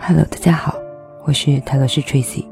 [0.00, 0.74] Hello，大家好，
[1.24, 2.46] 我是泰勒斯 Tracy，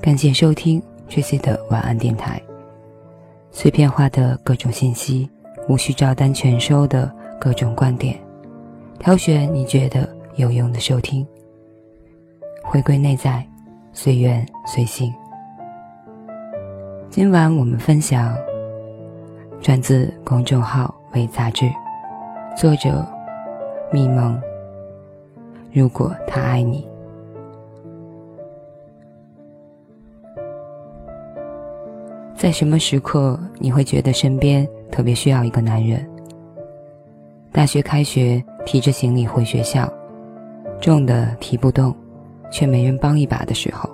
[0.00, 2.40] 感谢收听 Tracy 的晚安电台。
[3.50, 5.28] 碎片化的各种信息，
[5.68, 8.18] 无需照单全收的各种观点，
[8.98, 11.26] 挑选你觉得有用的收听。
[12.62, 13.44] 回归内在，
[13.92, 15.12] 随缘随性。
[17.10, 18.34] 今晚我们分享，
[19.60, 21.70] 转自公众号“微杂志”，
[22.56, 23.04] 作者：
[23.92, 24.40] 密梦。
[25.72, 26.86] 如果他爱你，
[32.36, 36.06] 在什么时刻你会觉得身边特别需要一个男人？
[37.50, 39.90] 大学开学，提着行李回学校，
[40.78, 41.94] 重的提不动，
[42.50, 43.88] 却没人帮一把的时候，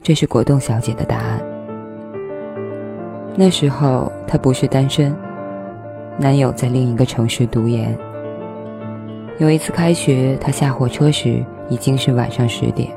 [0.00, 1.42] 这是果冻小姐的答案。
[3.34, 5.12] 那时候她不是单身，
[6.16, 7.98] 男友在另一个城市读研。
[9.38, 12.88] 有一次开学，他下火车时已经是晚上十点，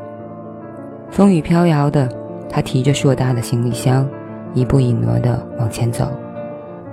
[1.10, 2.08] 风雨飘摇的，
[2.48, 4.08] 他提着硕大的行李箱，
[4.54, 6.08] 一步一挪地往前走，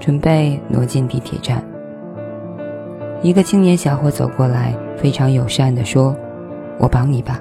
[0.01, 1.63] 准备挪进地铁站。
[3.21, 6.17] 一个青年小伙走过来，非常友善地说
[6.81, 7.39] ：“我帮你吧。”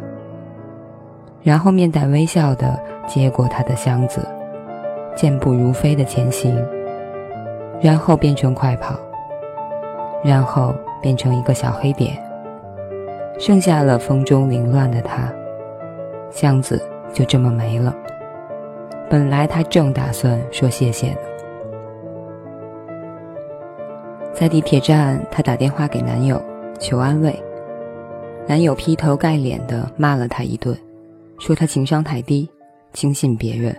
[1.41, 4.27] 然后面带微笑地接过他的箱子，
[5.15, 6.53] 健步如飞地前行，
[7.81, 8.93] 然后变成快跑，
[10.21, 10.75] 然后。
[11.03, 12.17] 变成一个小黑点，
[13.37, 15.31] 剩下了风中凌乱的他，
[16.31, 16.81] 箱子
[17.13, 17.93] 就这么没了。
[19.09, 21.19] 本来他正打算说谢谢的，
[24.33, 26.41] 在地铁站，她打电话给男友
[26.79, 27.37] 求安慰，
[28.47, 30.75] 男友劈头盖脸的骂了她一顿，
[31.37, 32.49] 说她情商太低，
[32.93, 33.75] 轻信别人，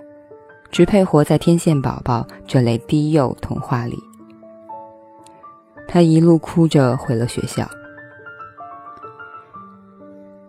[0.70, 3.96] 只配活在天线宝宝这类低幼童话里。
[5.86, 7.68] 他一路哭着回了学校。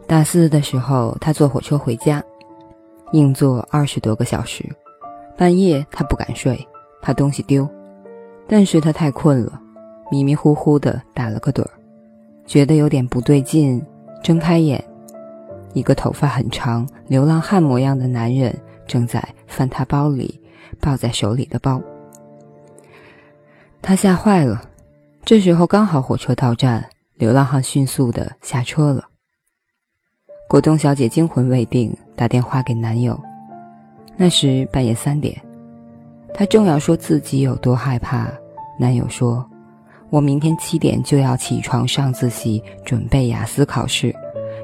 [0.07, 2.23] 大四的时候，他坐火车回家，
[3.11, 4.63] 硬坐二十多个小时。
[5.37, 6.65] 半夜他不敢睡，
[7.01, 7.67] 怕东西丢，
[8.47, 9.59] 但是他太困了，
[10.09, 11.69] 迷迷糊糊的打了个盹儿，
[12.45, 13.85] 觉得有点不对劲，
[14.23, 14.81] 睁开眼，
[15.73, 18.55] 一个头发很长、流浪汉模样的男人
[18.87, 20.39] 正在翻他包里
[20.79, 21.81] 抱在手里的包，
[23.81, 24.61] 他吓坏了。
[25.25, 29.03] 这时候刚好火车到站，流浪汉迅速的下车了。
[30.47, 33.19] 果冻小姐惊魂未定，打电话给男友。
[34.15, 35.35] 那时半夜三点，
[36.31, 38.31] 她正要说自己有多害怕，
[38.79, 39.43] 男友说
[40.11, 44.15] ：“我明天七点就要起床上自习，准备雅思考试。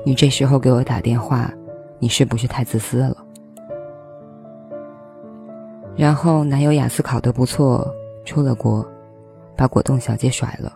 [0.06, 1.52] 你这时候给我打电话，
[1.98, 3.18] 你是不是太自私了？”
[5.98, 7.92] 然后男友雅思考得不错，
[8.26, 8.88] 出了国。
[9.62, 10.74] 把果冻小姐甩了，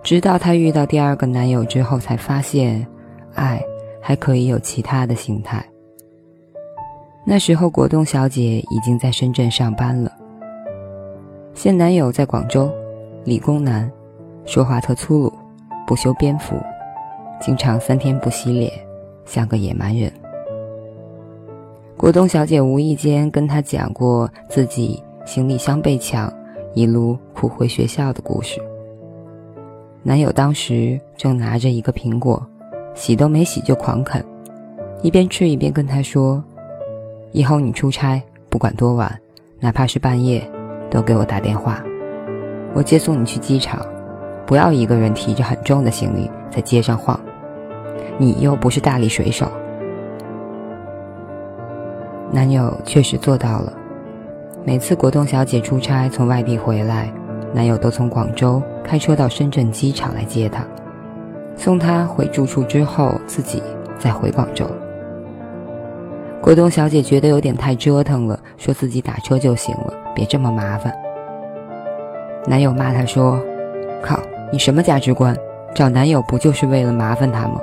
[0.00, 2.86] 直到她遇到第二个男友之后，才发现，
[3.34, 3.60] 爱
[4.00, 5.60] 还可以有其他的形态。
[7.26, 10.12] 那时候，果冻小姐已经在深圳上班了。
[11.52, 12.70] 现男友在广州，
[13.24, 13.90] 理工男，
[14.44, 15.32] 说话特粗鲁，
[15.84, 16.54] 不修边幅，
[17.40, 18.70] 经常三天不洗脸，
[19.24, 20.12] 像个野蛮人。
[21.96, 26.32] 果冻小姐无意间跟他讲过自己行李箱被抢。
[26.74, 28.62] 一路不回学校的故事。
[30.04, 32.40] 男友当时正拿着一个苹果，
[32.94, 34.24] 洗都没洗就狂啃，
[35.02, 36.40] 一边吃一边跟他说
[37.34, 39.20] ：“以后你出差不管多晚，
[39.58, 40.48] 哪怕是半夜，
[40.88, 41.82] 都给我打电话，
[42.74, 43.84] 我接送你去机场，
[44.46, 47.18] 不要一个人提着很重的行李在街上晃，
[48.18, 49.48] 你又不是大力水手。”
[52.30, 53.72] 男友确实做到了。
[54.64, 57.12] 每次果冻小姐出差从外地回来，
[57.52, 60.64] 男友都从广州开车到深圳机场来接她，
[61.56, 63.62] 送她回住处之后，自己
[63.98, 64.66] 再回广州。
[66.40, 70.92] 果冻小姐觉得有点太折腾了，说自己打车就行了，别这么麻烦。
[72.46, 73.40] 男友骂她说
[74.02, 74.18] ：“靠，
[74.50, 75.36] 你什么价值观？
[75.74, 77.60] 找男友不就是为了麻烦他吗？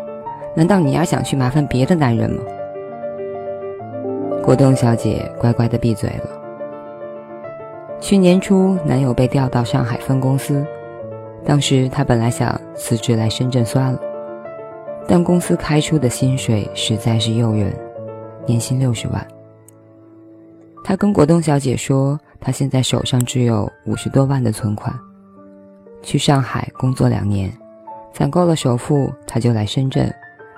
[0.55, 2.41] 难道你要想去麻烦别的男人吗？”
[4.41, 6.38] 果冻小姐乖乖的闭嘴了。
[8.01, 10.65] 去年初，男友被调到上海分公司，
[11.45, 13.99] 当时她本来想辞职来深圳算了，
[15.07, 17.71] 但公司开出的薪水实在是诱人，
[18.47, 19.27] 年薪六十万。
[20.83, 24.97] 她跟果冻小姐说，她现在手上只有五十多万的存款，
[26.01, 27.51] 去上海工作两年，
[28.13, 30.11] 攒够了首付，她就来深圳，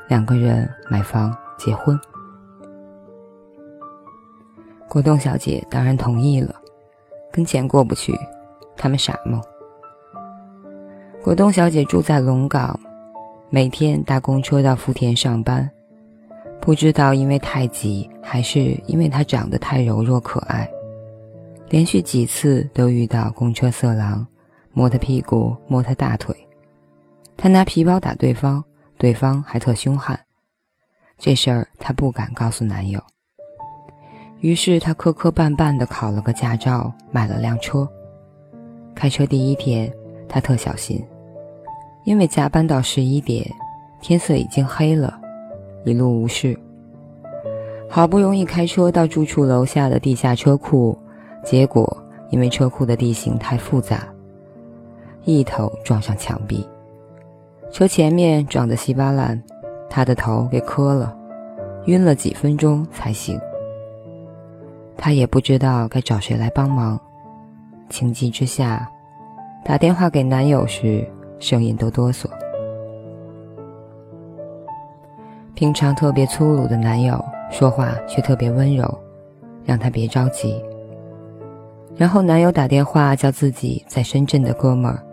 [0.08, 2.00] 两个人买房结婚。
[4.88, 6.61] 果冻小姐当然同意了。
[7.32, 8.14] 跟钱过不去，
[8.76, 9.42] 他们傻吗？
[11.24, 12.80] 果冻小姐住在龙岗，
[13.50, 15.70] 每天搭公车到福田上班。
[16.60, 20.70] 不知道因为太急，还是因为他长得太柔弱可爱，
[21.70, 24.26] 连续几次都遇到公车色狼，
[24.72, 26.36] 摸他屁股，摸他大腿。
[27.36, 28.64] 他拿皮包打对方，
[28.98, 30.20] 对方还特凶悍。
[31.18, 33.02] 这事儿她不敢告诉男友。
[34.42, 37.88] 于是他磕磕绊绊地考了个驾照，买了辆车。
[38.96, 39.92] 开车第一天，
[40.28, 41.04] 他特小心，
[42.06, 43.48] 因为加班到十一点，
[44.02, 45.20] 天色已经黑了。
[45.86, 46.58] 一路无事，
[47.88, 50.98] 好不容易开车到住处楼下的地下车库，
[51.44, 51.96] 结果
[52.32, 54.08] 因为车库的地形太复杂，
[55.24, 56.68] 一头撞上墙壁，
[57.72, 59.40] 车前面撞得稀巴烂，
[59.88, 61.16] 他的头给磕了，
[61.86, 63.40] 晕了几分钟才醒。
[65.04, 67.00] 他也不知道该找谁来帮忙，
[67.90, 68.88] 情急之下，
[69.66, 71.04] 打电话给男友时，
[71.40, 72.30] 声音都哆嗦。
[75.56, 77.20] 平常特别粗鲁的男友，
[77.50, 78.96] 说话却特别温柔，
[79.66, 80.64] 让他别着急。
[81.96, 85.04] 然后男友打电话叫自己在深圳的哥们儿，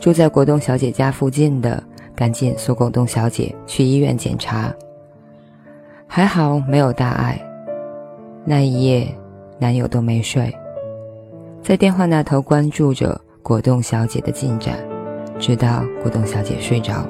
[0.00, 1.82] 住在果冻小姐家附近的，
[2.16, 4.74] 赶紧送果冻小姐去医院检查。
[6.06, 7.38] 还好没有大碍。
[8.46, 9.08] 那一夜，
[9.58, 10.54] 男友都没睡，
[11.62, 14.76] 在电话那头关注着果冻小姐的进展，
[15.38, 17.06] 直到果冻小姐睡着。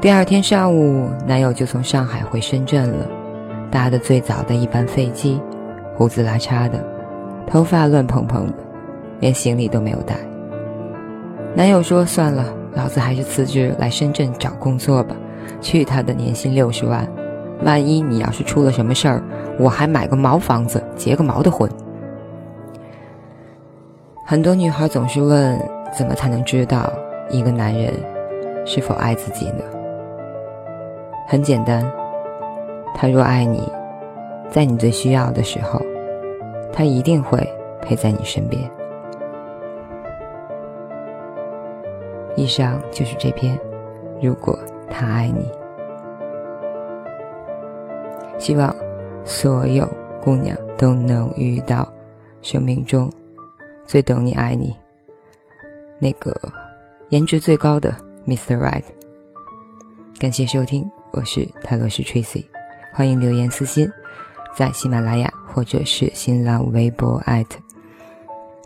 [0.00, 3.06] 第二天上午，男友就从上海回深圳了，
[3.70, 5.40] 搭的最早的一班飞机，
[5.94, 6.84] 胡子拉碴的，
[7.46, 8.54] 头发乱蓬蓬的，
[9.20, 10.16] 连行李都没有带。
[11.54, 15.14] 男友说：“算了，老子还是辞职来深圳找工作吧，
[15.60, 17.08] 去他的年薪六十万，
[17.62, 19.22] 万一你要是出了什么事儿，
[19.58, 21.68] 我还买个毛房子，结个毛的婚。”
[24.24, 25.58] 很多女孩总是问：
[25.96, 26.92] 怎么才能知道
[27.30, 27.92] 一个男人
[28.64, 29.62] 是否爱自己呢？
[31.28, 31.84] 很简单，
[32.94, 33.62] 他若爱你，
[34.50, 35.80] 在你最需要的时候，
[36.72, 37.38] 他一定会
[37.80, 38.60] 陪在你身边。
[42.36, 43.56] 以上就是这篇
[44.20, 44.58] 《如果
[44.90, 45.44] 他爱你》，
[48.46, 48.72] 希望
[49.24, 49.84] 所有
[50.22, 51.92] 姑娘都能遇到
[52.42, 53.12] 生命中
[53.84, 54.72] 最懂你、爱你
[55.98, 56.32] 那个
[57.08, 57.92] 颜值最高的
[58.24, 58.56] Mr.
[58.56, 58.84] Right。
[60.20, 60.88] 感谢收听。
[61.10, 62.44] 我是泰罗斯 Tracy，
[62.94, 63.90] 欢迎留言私信，
[64.54, 67.20] 在喜马拉雅或者是新浪微博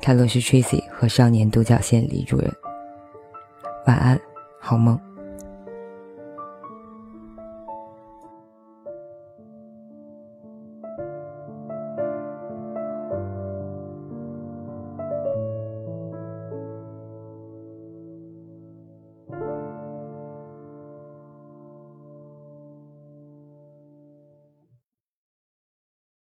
[0.03, 2.53] 泰罗斯 Tracy 和少年独角仙李主任。
[3.87, 4.21] 晚安，
[4.59, 5.01] 好梦。